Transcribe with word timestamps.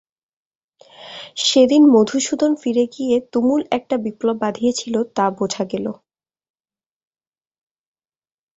সেদিন 1.41 1.83
মধুসূদন 1.93 2.51
ফিরে 2.61 2.85
গিয়ে 2.95 3.15
তুমুল 3.31 3.61
একটা 3.71 3.95
বিপ্লব 4.05 4.37
বাধিয়েছিল 4.43 4.95
তা 5.15 5.25
বোঝা 5.37 5.63
গেল। 5.71 5.85